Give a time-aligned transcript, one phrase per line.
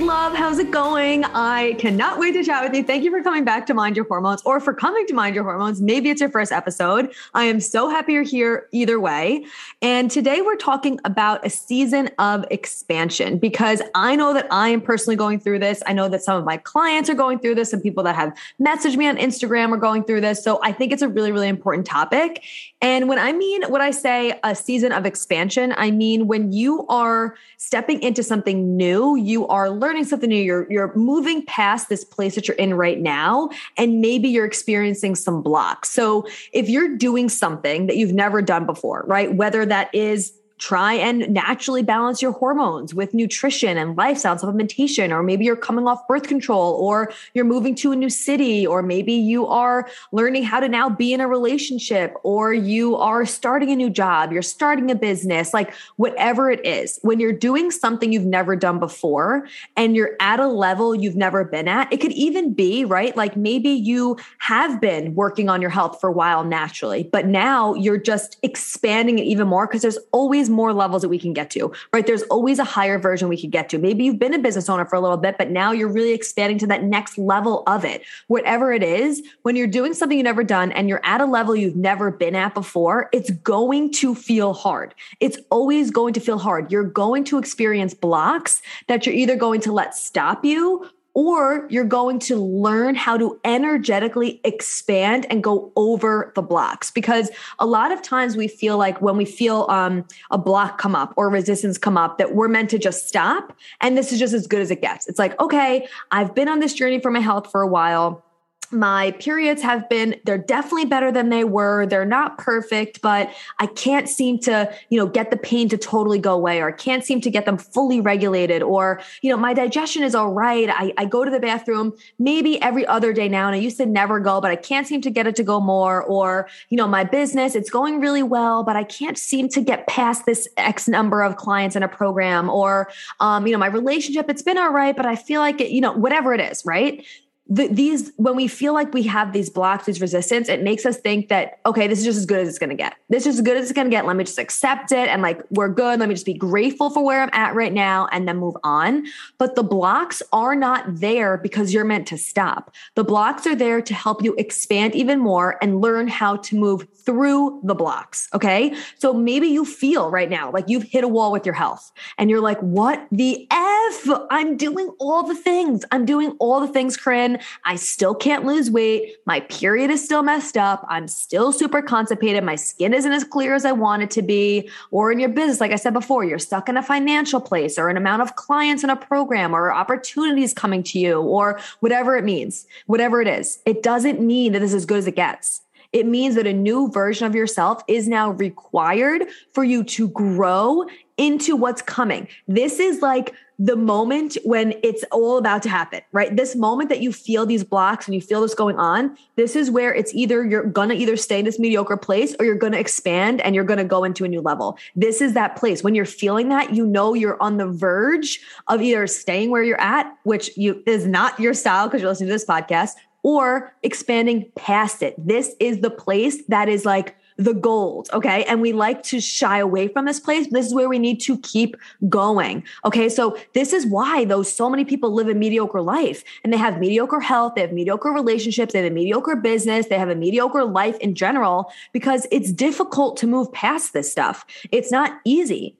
[0.00, 1.24] Love, how's it going?
[1.24, 2.82] I cannot wait to chat with you.
[2.82, 5.44] Thank you for coming back to Mind Your Hormones or for coming to Mind Your
[5.44, 5.82] Hormones.
[5.82, 7.12] Maybe it's your first episode.
[7.34, 9.44] I am so happy you're here either way.
[9.82, 14.80] And today we're talking about a season of expansion because I know that I am
[14.80, 15.82] personally going through this.
[15.84, 18.34] I know that some of my clients are going through this, and people that have
[18.60, 20.42] messaged me on Instagram are going through this.
[20.42, 22.42] So I think it's a really, really important topic.
[22.80, 26.86] And when I mean, when I say a season of expansion, I mean when you
[26.86, 31.88] are stepping into something new, you are are learning something new, you're you're moving past
[31.88, 35.88] this place that you're in right now and maybe you're experiencing some blocks.
[35.90, 39.34] So if you're doing something that you've never done before, right?
[39.34, 45.22] Whether that is try and naturally balance your hormones with nutrition and lifestyle supplementation or
[45.22, 49.12] maybe you're coming off birth control or you're moving to a new city or maybe
[49.12, 53.76] you are learning how to now be in a relationship or you are starting a
[53.76, 56.98] new job you're starting a business like whatever it is.
[57.02, 61.44] When you're doing something you've never done before and you're at a level you've never
[61.44, 65.70] been at it could even be right like maybe you have been working on your
[65.70, 69.98] health for a while naturally but now you're just expanding it even more because there's
[70.12, 72.06] always always more levels that we can get to, right?
[72.06, 73.78] There's always a higher version we could get to.
[73.78, 76.58] Maybe you've been a business owner for a little bit, but now you're really expanding
[76.58, 78.02] to that next level of it.
[78.28, 81.54] Whatever it is, when you're doing something you've never done and you're at a level
[81.54, 84.94] you've never been at before, it's going to feel hard.
[85.20, 86.72] It's always going to feel hard.
[86.72, 91.84] You're going to experience blocks that you're either going to let stop you or you're
[91.84, 96.90] going to learn how to energetically expand and go over the blocks.
[96.90, 100.94] Because a lot of times we feel like when we feel um, a block come
[100.94, 104.34] up or resistance come up that we're meant to just stop and this is just
[104.34, 105.06] as good as it gets.
[105.08, 108.24] It's like okay i've been on this journey for my health for a while
[108.70, 111.86] my periods have been they're definitely better than they were.
[111.86, 116.18] They're not perfect but i can't seem to you know get the pain to totally
[116.18, 120.02] go away or can't seem to get them fully regulated or you know my digestion
[120.02, 120.68] is all right.
[120.70, 123.86] I, I go to the bathroom maybe every other day now and i used to
[123.86, 126.86] never go but i can't seem to get it to go more or you know
[126.86, 130.88] my business it's going really well but i can't seem to get past this x
[130.88, 132.90] number of clients in a program or
[133.20, 135.80] um, you know my relationship it's been all right but i feel like it, you
[135.80, 137.04] know whatever it is right
[137.48, 140.98] the, these when we feel like we have these blocks these resistance it makes us
[140.98, 142.94] think that okay this is just as good as it's going to get.
[143.08, 144.06] This is as good as it's going to get.
[144.06, 145.98] Let me just accept it and like we're good.
[145.98, 149.06] Let me just be grateful for where i'm at right now and then move on.
[149.38, 152.74] But the blocks are not there because you're meant to stop.
[152.94, 156.86] The blocks are there to help you expand even more and learn how to move
[156.94, 158.74] through the blocks okay?
[158.98, 162.28] So maybe you feel right now like you've hit a wall with your health and
[162.30, 164.08] you're like what the f?
[164.30, 165.84] I'm doing all the things.
[165.90, 169.16] I'm doing all the things corinne I still can't lose weight.
[169.26, 170.84] My period is still messed up.
[170.88, 172.44] I'm still super constipated.
[172.44, 174.68] My skin isn't as clear as I want it to be.
[174.90, 177.88] Or in your business, like I said before, you're stuck in a financial place or
[177.88, 182.24] an amount of clients in a program or opportunities coming to you or whatever it
[182.24, 183.60] means, whatever it is.
[183.66, 185.62] It doesn't mean that this is as good as it gets.
[185.92, 190.84] It means that a new version of yourself is now required for you to grow
[191.18, 192.28] into what's coming.
[192.46, 196.36] This is like the moment when it's all about to happen, right?
[196.36, 199.68] This moment that you feel these blocks and you feel this going on, this is
[199.68, 203.40] where it's either you're gonna either stay in this mediocre place or you're gonna expand
[203.40, 204.78] and you're gonna go into a new level.
[204.94, 205.82] This is that place.
[205.82, 209.80] When you're feeling that, you know you're on the verge of either staying where you're
[209.80, 212.92] at, which you is not your style because you're listening to this podcast,
[213.24, 215.14] or expanding past it.
[215.18, 218.10] This is the place that is like the gold.
[218.12, 218.44] Okay.
[218.44, 220.48] And we like to shy away from this place.
[220.50, 221.76] This is where we need to keep
[222.08, 222.64] going.
[222.84, 223.08] Okay.
[223.08, 226.78] So this is why though so many people live a mediocre life and they have
[226.78, 230.64] mediocre health, they have mediocre relationships, they have a mediocre business, they have a mediocre
[230.64, 234.44] life in general, because it's difficult to move past this stuff.
[234.72, 235.76] It's not easy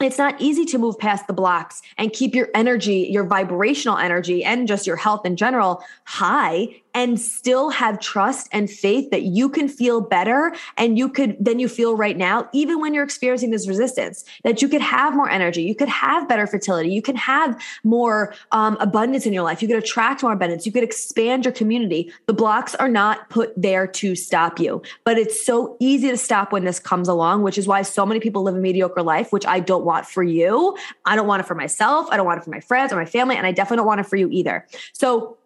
[0.00, 4.42] it's not easy to move past the blocks and keep your energy, your vibrational energy,
[4.42, 9.48] and just your health in general high and still have trust and faith that you
[9.48, 13.50] can feel better and you could than you feel right now even when you're experiencing
[13.50, 17.16] this resistance that you could have more energy you could have better fertility you can
[17.16, 21.44] have more um, abundance in your life you could attract more abundance you could expand
[21.44, 22.12] your community.
[22.26, 26.52] The blocks are not put there to stop you but it's so easy to stop
[26.52, 29.46] when this comes along which is why so many people live a mediocre life which
[29.46, 30.76] i don't want for you.
[31.04, 32.08] I don't want it for myself.
[32.10, 34.00] I don't want it for my friends or my family and i definitely don't want
[34.00, 34.66] it for you either.
[34.92, 35.36] So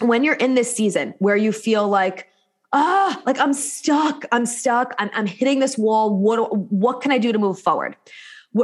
[0.00, 2.28] when you're in this season where you feel like,
[2.72, 6.16] ah, like I'm stuck, I'm stuck, I'm, I'm hitting this wall.
[6.16, 7.96] What, what can I do to move forward?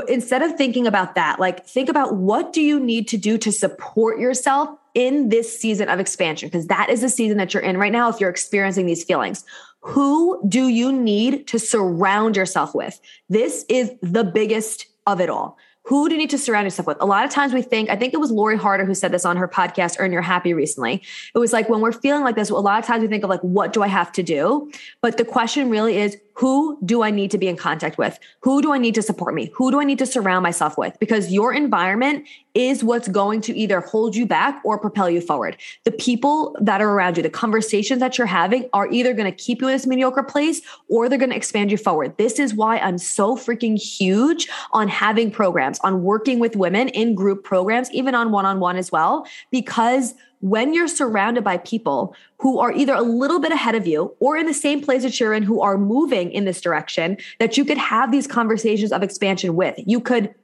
[0.08, 3.52] instead of thinking about that, like think about what do you need to do to
[3.52, 6.48] support yourself in this season of expansion?
[6.48, 9.44] Because that is the season that you're in right now if you're experiencing these feelings.
[9.80, 13.00] Who do you need to surround yourself with?
[13.28, 15.58] This is the biggest of it all.
[15.86, 16.96] Who do you need to surround yourself with?
[17.00, 19.24] A lot of times we think, I think it was Lori Harder who said this
[19.24, 21.02] on her podcast, Earn Your Happy recently.
[21.34, 23.30] It was like when we're feeling like this, a lot of times we think of
[23.30, 24.70] like, what do I have to do?
[25.00, 28.18] But the question really is, who do I need to be in contact with?
[28.40, 29.50] Who do I need to support me?
[29.54, 30.98] Who do I need to surround myself with?
[30.98, 35.56] Because your environment is what's going to either hold you back or propel you forward.
[35.84, 39.36] The people that are around you, the conversations that you're having are either going to
[39.36, 42.16] keep you in this mediocre place or they're going to expand you forward.
[42.18, 47.14] This is why I'm so freaking huge on having programs, on working with women in
[47.14, 52.14] group programs, even on one on one as well, because when you're surrounded by people
[52.38, 55.18] who are either a little bit ahead of you or in the same place that
[55.18, 59.04] you're in who are moving in this direction, that you could have these conversations of
[59.04, 59.76] expansion with.
[59.86, 60.34] You could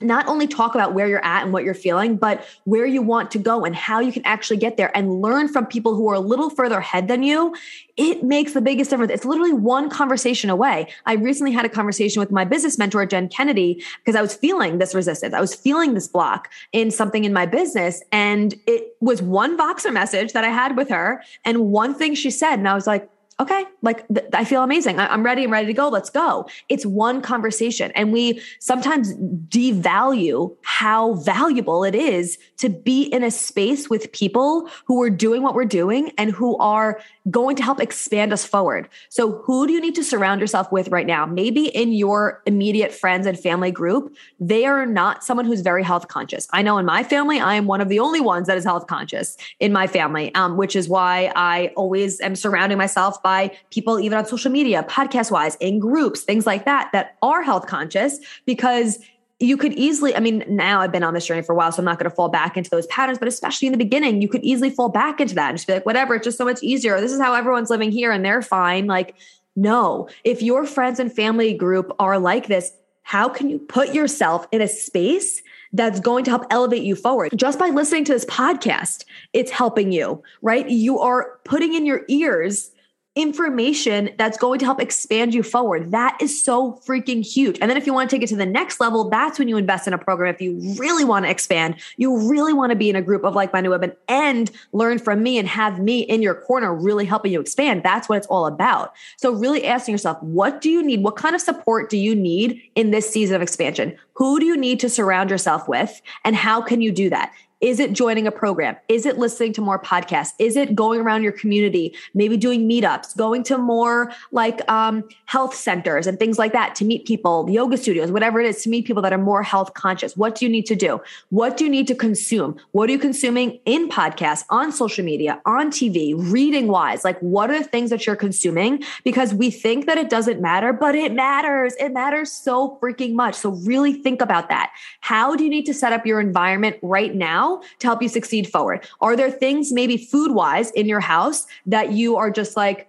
[0.00, 3.30] not only talk about where you're at and what you're feeling, but where you want
[3.32, 6.14] to go and how you can actually get there and learn from people who are
[6.14, 7.54] a little further ahead than you.
[7.96, 9.10] It makes the biggest difference.
[9.10, 10.88] It's literally one conversation away.
[11.06, 14.78] I recently had a conversation with my business mentor, Jen Kennedy, because I was feeling
[14.78, 15.34] this resistance.
[15.34, 18.00] I was feeling this block in something in my business.
[18.12, 22.30] And it was one Voxer message that I had with her and one thing she
[22.30, 22.54] said.
[22.54, 24.98] And I was like, okay, like th- I feel amazing.
[24.98, 25.44] I- am ready.
[25.44, 25.88] I'm ready to go.
[25.88, 26.48] Let's go.
[26.68, 27.92] It's one conversation.
[27.94, 34.68] And we sometimes devalue how valuable it is to be in a space with people
[34.86, 37.00] who are doing what we're doing and who are
[37.30, 38.88] going to help expand us forward.
[39.08, 41.26] So who do you need to surround yourself with right now?
[41.26, 46.08] Maybe in your immediate friends and family group, they are not someone who's very health
[46.08, 46.46] conscious.
[46.52, 48.86] I know in my family, I am one of the only ones that is health
[48.86, 53.98] conscious in my family, um, which is why I always am surrounding myself by people,
[53.98, 58.18] even on social media, podcast wise, in groups, things like that, that are health conscious
[58.46, 58.98] because
[59.40, 61.78] you could easily, I mean, now I've been on this journey for a while, so
[61.78, 64.28] I'm not going to fall back into those patterns, but especially in the beginning, you
[64.28, 66.62] could easily fall back into that and just be like, whatever, it's just so much
[66.62, 67.00] easier.
[67.00, 68.86] This is how everyone's living here and they're fine.
[68.86, 69.14] Like,
[69.54, 74.46] no, if your friends and family group are like this, how can you put yourself
[74.50, 75.42] in a space
[75.72, 77.32] that's going to help elevate you forward.
[77.36, 80.68] Just by listening to this podcast, it's helping you, right?
[80.68, 82.70] You are putting in your ears
[83.18, 85.90] information that's going to help expand you forward.
[85.90, 87.58] That is so freaking huge.
[87.60, 89.56] And then if you want to take it to the next level, that's when you
[89.56, 90.32] invest in a program.
[90.32, 93.34] If you really want to expand, you really want to be in a group of
[93.34, 97.32] like minded women and learn from me and have me in your corner really helping
[97.32, 97.82] you expand.
[97.82, 98.94] That's what it's all about.
[99.16, 101.02] So really asking yourself, what do you need?
[101.02, 103.96] What kind of support do you need in this season of expansion?
[104.14, 106.00] Who do you need to surround yourself with?
[106.24, 107.32] And how can you do that?
[107.60, 108.76] Is it joining a program?
[108.88, 110.32] Is it listening to more podcasts?
[110.38, 115.54] Is it going around your community, maybe doing meetups, going to more like um, health
[115.54, 118.86] centers and things like that to meet people, yoga studios, whatever it is, to meet
[118.86, 120.16] people that are more health conscious?
[120.16, 121.00] What do you need to do?
[121.30, 122.56] What do you need to consume?
[122.70, 127.02] What are you consuming in podcasts, on social media, on TV, reading wise?
[127.02, 128.84] Like, what are the things that you're consuming?
[129.02, 131.74] Because we think that it doesn't matter, but it matters.
[131.80, 133.34] It matters so freaking much.
[133.34, 134.70] So, really think about that.
[135.00, 137.12] How do you need to set up your environment right
[137.48, 137.62] now?
[137.78, 138.86] to help you succeed forward?
[139.00, 142.88] Are there things maybe food wise in your house that you are just like,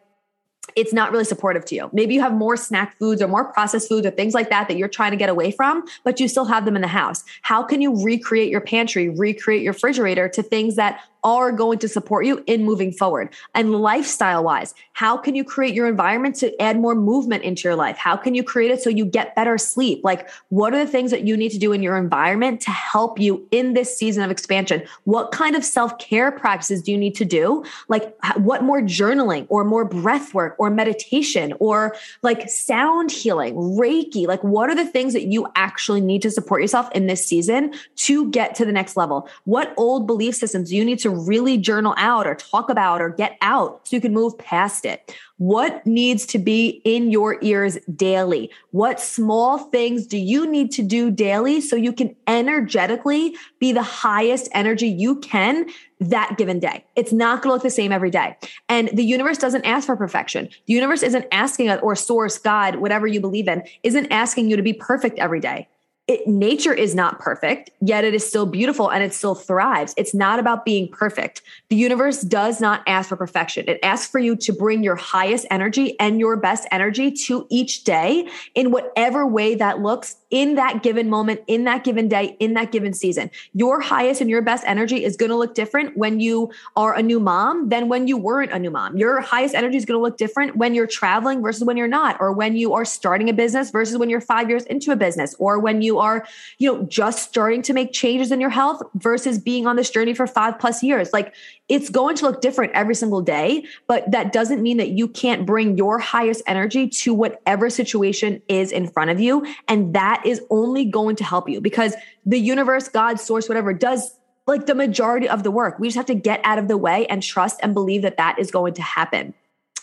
[0.75, 1.89] it's not really supportive to you.
[1.93, 4.77] Maybe you have more snack foods or more processed foods or things like that that
[4.77, 7.23] you're trying to get away from, but you still have them in the house.
[7.41, 11.87] How can you recreate your pantry, recreate your refrigerator to things that are going to
[11.87, 13.29] support you in moving forward.
[13.53, 17.75] And lifestyle wise, how can you create your environment to add more movement into your
[17.75, 17.97] life?
[17.97, 20.01] How can you create it so you get better sleep?
[20.03, 23.19] Like, what are the things that you need to do in your environment to help
[23.19, 24.83] you in this season of expansion?
[25.03, 27.63] What kind of self care practices do you need to do?
[27.87, 34.27] Like, what more journaling or more breath work or meditation or like sound healing, Reiki?
[34.27, 37.73] Like, what are the things that you actually need to support yourself in this season
[37.97, 39.29] to get to the next level?
[39.45, 43.09] What old belief systems do you need to really journal out or talk about or
[43.09, 45.15] get out so you can move past it.
[45.37, 48.51] What needs to be in your ears daily?
[48.71, 53.81] What small things do you need to do daily so you can energetically be the
[53.81, 55.69] highest energy you can
[56.01, 56.83] that given day?
[56.97, 58.35] It's not going to look the same every day.
[58.67, 60.49] And the universe doesn't ask for perfection.
[60.65, 64.63] The universe isn't asking or source, God, whatever you believe in, isn't asking you to
[64.63, 65.67] be perfect every day
[66.09, 69.93] it, nature is not perfect, yet it is still beautiful and it still thrives.
[69.95, 71.43] It's not about being perfect.
[71.69, 73.65] The universe does not ask for perfection.
[73.67, 77.83] It asks for you to bring your highest energy and your best energy to each
[77.83, 82.55] day in whatever way that looks in that given moment, in that given day, in
[82.55, 83.29] that given season.
[83.53, 87.03] Your highest and your best energy is going to look different when you are a
[87.03, 88.97] new mom than when you weren't a new mom.
[88.97, 92.19] Your highest energy is going to look different when you're traveling versus when you're not,
[92.19, 95.35] or when you are starting a business versus when you're five years into a business,
[95.37, 96.25] or when you are,
[96.57, 100.13] you know, just starting to make changes in your health versus being on this journey
[100.13, 101.11] for five plus years.
[101.13, 101.33] Like
[101.67, 105.45] it's going to look different every single day, but that doesn't mean that you can't
[105.45, 109.45] bring your highest energy to whatever situation is in front of you.
[109.67, 114.15] And that is only going to help you because the universe, God, source, whatever does
[114.47, 115.79] like the majority of the work.
[115.79, 118.39] We just have to get out of the way and trust and believe that that
[118.39, 119.33] is going to happen.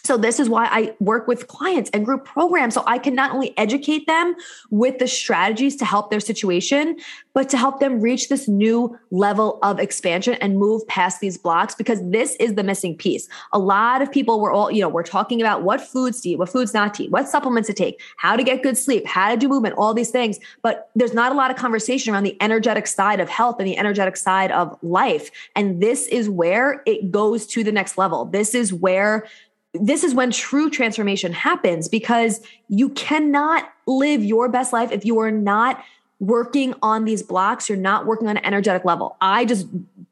[0.06, 2.74] So this is why I work with clients and group programs.
[2.74, 4.36] So I can not only educate them
[4.70, 6.96] with the strategies to help their situation,
[7.34, 11.74] but to help them reach this new level of expansion and move past these blocks
[11.74, 13.28] because this is the missing piece.
[13.52, 16.38] A lot of people were all, you know, we're talking about what foods to eat,
[16.38, 19.30] what foods not to eat, what supplements to take, how to get good sleep, how
[19.30, 20.38] to do movement, all these things.
[20.62, 23.76] But there's not a lot of conversation around the energetic side of health and the
[23.76, 25.30] energetic side of life.
[25.56, 28.24] And this is where it goes to the next level.
[28.24, 29.26] This is where
[29.80, 35.18] this is when true transformation happens because you cannot live your best life if you
[35.20, 35.82] are not
[36.18, 37.68] working on these blocks.
[37.68, 39.16] You're not working on an energetic level.
[39.20, 39.66] I just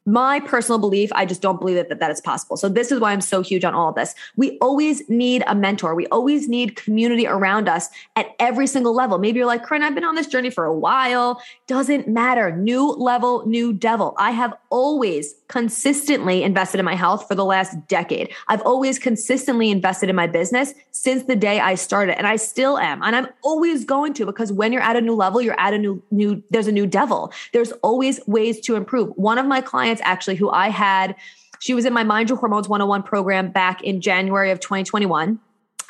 [0.07, 3.01] my personal belief i just don't believe that, that that is possible so this is
[3.01, 6.49] why i'm so huge on all of this we always need a mentor we always
[6.49, 10.15] need community around us at every single level maybe you're like Corinne, i've been on
[10.15, 16.43] this journey for a while doesn't matter new level new devil i have always consistently
[16.43, 18.33] invested in my health for the last decade.
[18.49, 22.79] I've always consistently invested in my business since the day I started and I still
[22.79, 23.03] am.
[23.03, 25.79] And I'm always going to because when you're at a new level, you're at a
[25.79, 27.33] new new there's a new devil.
[27.53, 29.11] There's always ways to improve.
[29.17, 31.15] One of my clients actually who I had
[31.61, 35.41] she was in my Mind Your Hormones 101 program back in January of 2021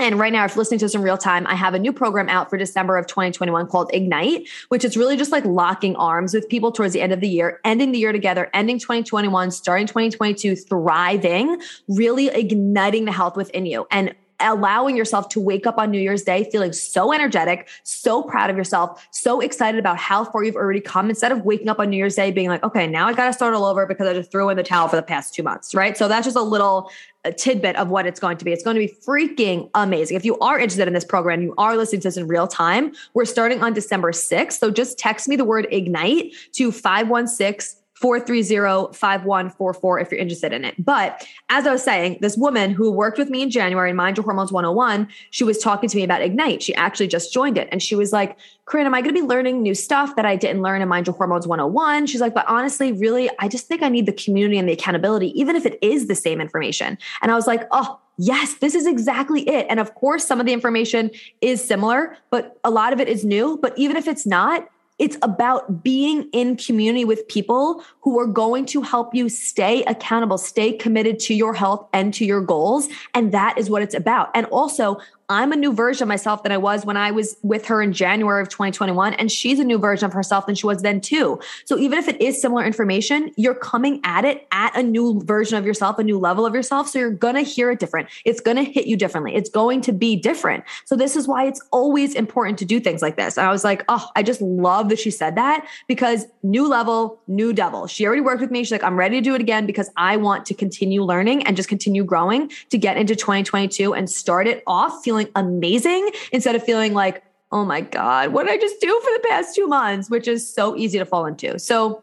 [0.00, 1.92] and right now, if you're listening to this in real time, I have a new
[1.92, 6.34] program out for December of 2021 called Ignite, which is really just like locking arms
[6.34, 9.86] with people towards the end of the year, ending the year together, ending 2021, starting
[9.86, 13.86] 2022, thriving, really igniting the health within you.
[13.90, 18.50] And allowing yourself to wake up on New Year's Day feeling so energetic, so proud
[18.50, 21.90] of yourself, so excited about how far you've already come instead of waking up on
[21.90, 24.14] New Year's Day being like, okay, now I got to start all over because I
[24.14, 25.96] just threw in the towel for the past two months, right?
[25.96, 26.90] So that's just a little
[27.24, 28.52] uh, tidbit of what it's going to be.
[28.52, 30.16] It's going to be freaking amazing.
[30.16, 32.92] If you are interested in this program, you are listening to this in real time.
[33.14, 34.54] We're starting on December 6th.
[34.54, 40.74] So just text me the word ignite to 516 430-5144 if you're interested in it.
[40.84, 44.16] But as I was saying, this woman who worked with me in January in Mind
[44.16, 46.62] Your Hormones 101, she was talking to me about Ignite.
[46.62, 47.68] She actually just joined it.
[47.70, 50.36] And she was like, Corinne, am I going to be learning new stuff that I
[50.36, 52.06] didn't learn in Mind Your Hormones 101?
[52.06, 55.38] She's like, but honestly, really, I just think I need the community and the accountability,
[55.38, 56.98] even if it is the same information.
[57.22, 59.66] And I was like, oh, yes, this is exactly it.
[59.68, 61.10] And of course, some of the information
[61.40, 63.58] is similar, but a lot of it is new.
[63.60, 68.64] But even if it's not, it's about being in community with people who are going
[68.66, 72.88] to help you stay accountable, stay committed to your health and to your goals.
[73.12, 74.30] And that is what it's about.
[74.34, 77.64] And also, I'm a new version of myself than I was when I was with
[77.66, 79.14] her in January of 2021.
[79.14, 81.40] And she's a new version of herself than she was then too.
[81.64, 85.56] So even if it is similar information, you're coming at it at a new version
[85.56, 86.88] of yourself, a new level of yourself.
[86.88, 88.08] So you're going to hear it different.
[88.26, 89.34] It's going to hit you differently.
[89.34, 90.64] It's going to be different.
[90.84, 93.38] So this is why it's always important to do things like this.
[93.38, 97.18] And I was like, oh, I just love that she said that because new level,
[97.28, 97.86] new devil.
[97.86, 98.62] She already worked with me.
[98.62, 101.56] She's like, I'm ready to do it again because I want to continue learning and
[101.56, 106.56] just continue growing to get into 2022 and start it off feeling feeling amazing instead
[106.56, 109.66] of feeling like, oh my God, what did I just do for the past two
[109.66, 110.10] months?
[110.10, 111.58] Which is so easy to fall into.
[111.58, 112.02] So,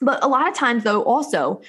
[0.00, 1.60] but a lot of times though, also,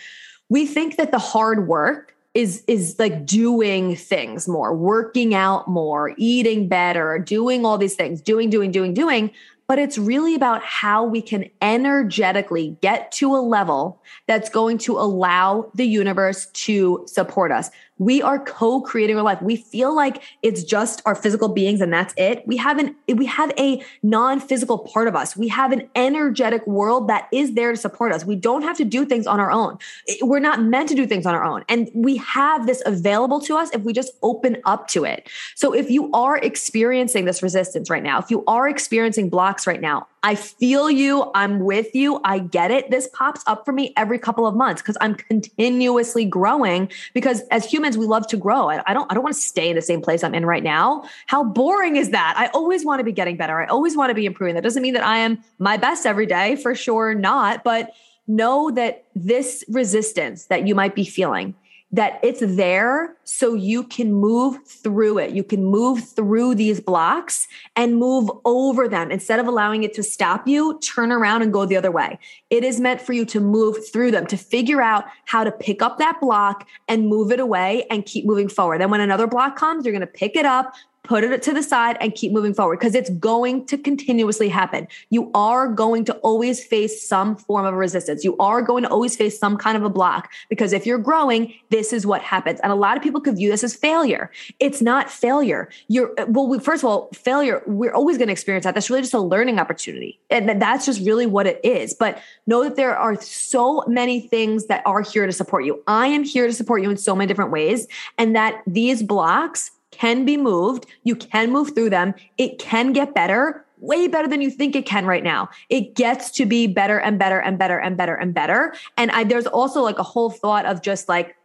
[0.50, 6.13] we think that the hard work is is like doing things more working out more
[6.15, 9.31] eating better doing all these things doing doing doing doing
[9.69, 14.98] but it's really about how we can energetically get to a level that's going to
[14.98, 17.69] allow the universe to support us.
[17.99, 19.41] We are co-creating our life.
[19.41, 22.47] We feel like it's just our physical beings and that's it.
[22.47, 25.37] We have an we have a non-physical part of us.
[25.37, 28.25] We have an energetic world that is there to support us.
[28.25, 29.77] We don't have to do things on our own.
[30.21, 31.63] We're not meant to do things on our own.
[31.69, 35.29] And we have this available to us if we just open up to it.
[35.55, 39.81] So if you are experiencing this resistance right now, if you are experiencing blocks right
[39.81, 41.31] now, I feel you.
[41.33, 42.19] I'm with you.
[42.25, 42.91] I get it.
[42.91, 47.65] This pops up for me every couple of months because I'm continuously growing because as
[47.65, 48.69] humans, we love to grow.
[48.69, 50.63] I, I don't, I don't want to stay in the same place I'm in right
[50.63, 51.03] now.
[51.27, 52.33] How boring is that?
[52.38, 53.61] I always want to be getting better.
[53.61, 54.55] I always want to be improving.
[54.55, 57.91] That doesn't mean that I am my best every day for sure not, but
[58.27, 61.55] know that this resistance that you might be feeling
[61.91, 65.31] that it's there so you can move through it.
[65.31, 70.03] You can move through these blocks and move over them instead of allowing it to
[70.03, 72.19] stop you, turn around and go the other way.
[72.51, 75.81] It is meant for you to move through them, to figure out how to pick
[75.81, 78.81] up that block and move it away and keep moving forward.
[78.81, 81.63] Then when another block comes, you're going to pick it up, put it to the
[81.63, 84.87] side and keep moving forward because it's going to continuously happen.
[85.09, 88.23] You are going to always face some form of resistance.
[88.23, 91.53] You are going to always face some kind of a block because if you're growing,
[91.69, 92.59] this is what happens.
[92.61, 94.29] And a lot of people could view this as failure.
[94.59, 95.69] It's not failure.
[95.87, 98.75] You're, well, we, first of all, failure, we're always going to experience that.
[98.75, 100.19] That's really just a learning opportunity.
[100.29, 101.93] And that's just really what it is.
[101.93, 105.81] But know that there are so many things that are here to support you.
[105.87, 107.87] I am here to support you in so many different ways.
[108.17, 110.85] And that these blocks can be moved.
[111.03, 112.13] You can move through them.
[112.37, 115.49] It can get better, way better than you think it can right now.
[115.69, 118.73] It gets to be better and better and better and better and better.
[118.97, 121.35] And I, there's also like a whole thought of just like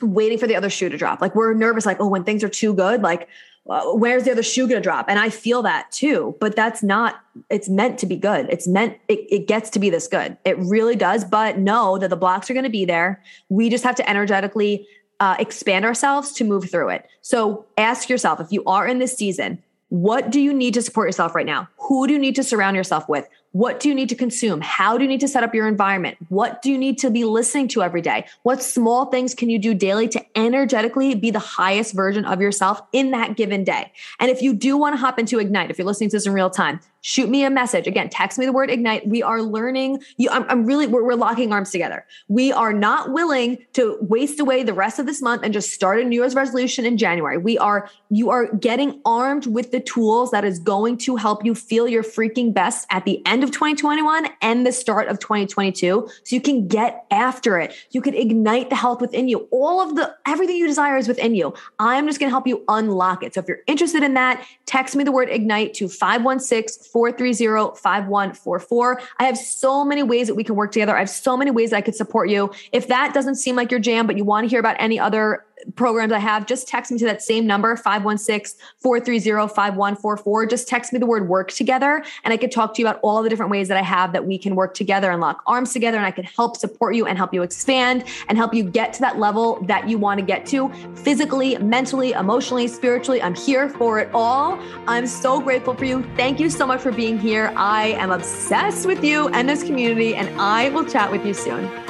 [0.00, 1.20] waiting for the other shoe to drop.
[1.20, 3.28] Like we're nervous, like, oh, when things are too good, like,
[3.68, 5.06] uh, where's the other shoe going to drop?
[5.10, 8.46] And I feel that too, but that's not, it's meant to be good.
[8.48, 10.38] It's meant, it, it gets to be this good.
[10.44, 11.22] It really does.
[11.24, 13.22] But know that the blocks are going to be there.
[13.50, 14.86] We just have to energetically
[15.20, 17.08] uh, expand ourselves to move through it.
[17.22, 21.08] So ask yourself if you are in this season, what do you need to support
[21.08, 21.68] yourself right now?
[21.78, 23.28] Who do you need to surround yourself with?
[23.58, 24.60] What do you need to consume?
[24.60, 26.16] How do you need to set up your environment?
[26.28, 28.24] What do you need to be listening to every day?
[28.44, 32.80] What small things can you do daily to energetically be the highest version of yourself
[32.92, 33.90] in that given day?
[34.20, 36.34] And if you do want to hop into Ignite, if you're listening to this in
[36.34, 37.86] real time, shoot me a message.
[37.86, 39.06] Again, text me the word ignite.
[39.06, 40.02] We are learning.
[40.16, 42.06] You, I'm, I'm really, we're, we're, locking arms together.
[42.28, 46.00] We are not willing to waste away the rest of this month and just start
[46.00, 47.36] a New Year's resolution in January.
[47.38, 51.54] We are, you are getting armed with the tools that is going to help you
[51.54, 56.08] feel your freaking best at the end of 2021 and the start of 2022.
[56.24, 57.74] So you can get after it.
[57.90, 59.48] You can ignite the health within you.
[59.50, 61.54] All of the, everything you desire is within you.
[61.78, 63.34] I'm just going to help you unlock it.
[63.34, 69.00] So if you're interested in that, text me the word ignite to 516 430 5144.
[69.18, 70.96] I have so many ways that we can work together.
[70.96, 72.52] I have so many ways that I could support you.
[72.72, 75.44] If that doesn't seem like your jam, but you want to hear about any other
[75.76, 80.46] programs I have, just text me to that same number, 516 430 5144.
[80.46, 83.22] Just text me the word work together, and I could talk to you about all
[83.22, 85.96] the different ways that I have that we can work together and lock arms together.
[85.96, 89.00] And I can help support you and help you expand and help you get to
[89.00, 93.22] that level that you want to get to physically, mentally, emotionally, spiritually.
[93.22, 94.58] I'm here for it all.
[94.86, 96.02] I'm so grateful for you.
[96.16, 97.52] Thank you so much for being here.
[97.56, 101.87] I am obsessed with you and this community, and I will chat with you soon.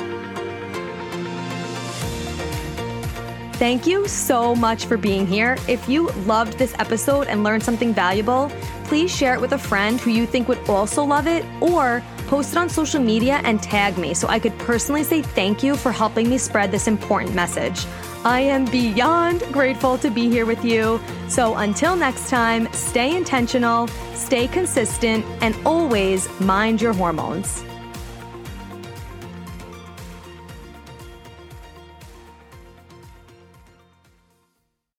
[3.58, 5.56] Thank you so much for being here.
[5.66, 8.52] If you loved this episode and learned something valuable,
[8.84, 12.52] please share it with a friend who you think would also love it or post
[12.52, 15.90] it on social media and tag me so I could personally say thank you for
[15.90, 17.84] helping me spread this important message.
[18.24, 21.00] I am beyond grateful to be here with you.
[21.28, 27.64] So until next time, stay intentional, stay consistent, and always mind your hormones.